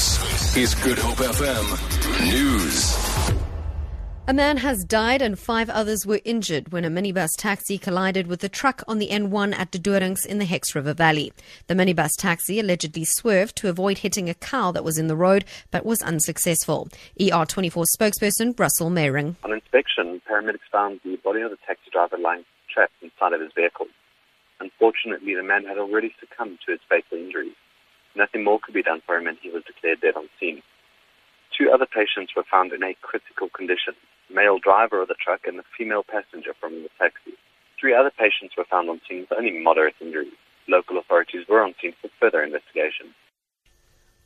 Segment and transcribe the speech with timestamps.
[0.00, 1.66] This is Good Hope FM
[2.24, 2.96] News.
[4.26, 8.42] A man has died and five others were injured when a minibus taxi collided with
[8.42, 11.34] a truck on the N1 at De in the Hex River Valley.
[11.66, 15.44] The minibus taxi allegedly swerved to avoid hitting a cow that was in the road
[15.70, 16.88] but was unsuccessful.
[17.20, 19.36] ER24 spokesperson Russell Meiring.
[19.44, 23.52] On inspection, paramedics found the body of the taxi driver lying trapped inside of his
[23.54, 23.88] vehicle.
[24.60, 27.52] Unfortunately, the man had already succumbed to his fatal injuries.
[28.14, 30.62] Nothing more could be done for him and he was declared dead on scene.
[31.56, 33.94] Two other patients were found in a critical condition
[34.32, 37.34] male driver of the truck and the female passenger from the taxi.
[37.80, 40.32] Three other patients were found on scene with only moderate injuries.
[40.68, 43.14] Local authorities were on scene for further investigation.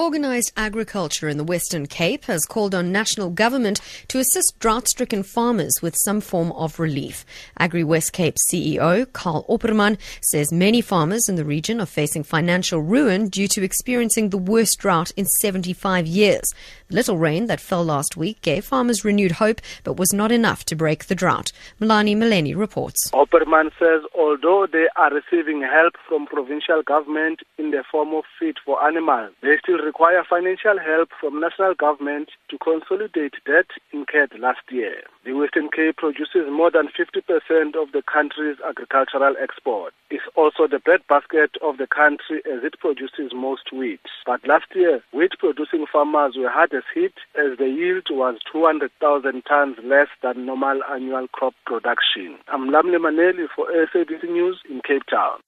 [0.00, 5.82] Organised agriculture in the Western Cape has called on national government to assist drought-stricken farmers
[5.82, 7.26] with some form of relief.
[7.58, 13.28] Agri Wes-Cape CEO Carl Opperman says many farmers in the region are facing financial ruin
[13.28, 16.50] due to experiencing the worst drought in 75 years.
[16.88, 20.74] Little rain that fell last week gave farmers renewed hope, but was not enough to
[20.74, 21.52] break the drought.
[21.78, 23.10] Milani Maleni reports.
[23.12, 28.56] Opperman says although they are receiving help from provincial government in the form of feed
[28.64, 34.62] for animals, they still require financial help from national government to consolidate debt incurred last
[34.70, 35.02] year.
[35.24, 39.92] The Western Cape produces more than 50% of the country's agricultural export.
[40.08, 43.98] It's also the breadbasket of the country as it produces most wheat.
[44.24, 49.76] But last year, wheat producing farmers were hardest hit as the yield was 200,000 tons
[49.82, 52.38] less than normal annual crop production.
[52.46, 55.40] I'm Lamle Maneli for SABC News in Cape Town.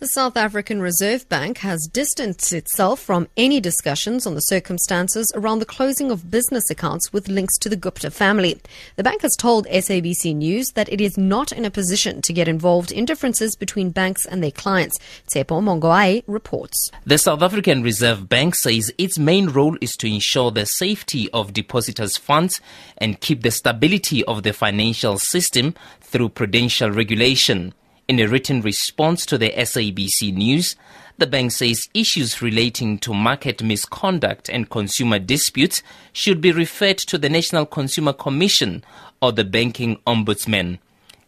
[0.00, 5.60] The South African Reserve Bank has distanced itself from any discussions on the circumstances around
[5.60, 8.60] the closing of business accounts with links to the Gupta family.
[8.96, 12.48] The bank has told SABC News that it is not in a position to get
[12.48, 14.98] involved in differences between banks and their clients.
[15.28, 16.90] Tsepo Mongoai reports.
[17.06, 21.52] The South African Reserve Bank says its main role is to ensure the safety of
[21.52, 22.60] depositors' funds
[22.98, 27.74] and keep the stability of the financial system through prudential regulation.
[28.06, 30.76] In a written response to the SABC News,
[31.16, 35.82] the bank says issues relating to market misconduct and consumer disputes
[36.12, 38.84] should be referred to the National Consumer Commission
[39.22, 40.80] or the Banking Ombudsman.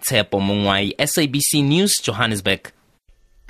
[0.00, 2.72] Tsepo Mungwai, SABC News, Johannesburg.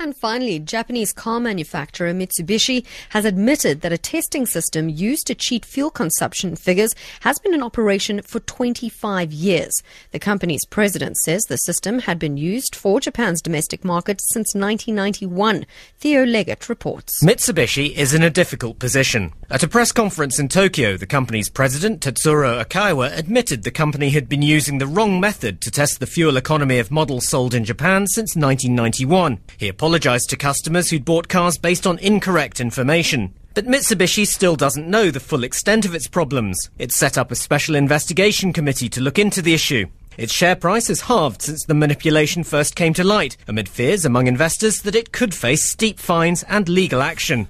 [0.03, 5.65] And finally, Japanese car manufacturer Mitsubishi has admitted that a testing system used to cheat
[5.65, 9.81] fuel consumption figures has been in operation for 25 years.
[10.11, 15.67] The company's president says the system had been used for Japan's domestic market since 1991.
[16.01, 17.23] Theo Leggett reports.
[17.23, 19.33] Mitsubishi is in a difficult position.
[19.51, 24.29] At a press conference in Tokyo, the company's president, Tetsuro Aikawa, admitted the company had
[24.29, 28.09] been using the wrong method to test the fuel economy of models sold in Japan
[28.09, 29.39] since 1991.
[29.59, 33.31] He apologised to customers who'd bought cars based on incorrect information.
[33.53, 36.71] But Mitsubishi still doesn't know the full extent of its problems.
[36.79, 39.85] It's set up a special investigation committee to look into the issue.
[40.17, 44.29] Its share price has halved since the manipulation first came to light, amid fears among
[44.29, 47.49] investors that it could face steep fines and legal action.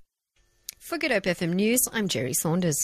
[0.81, 2.81] For Good Hope FM News, I'm Jerry Saunders.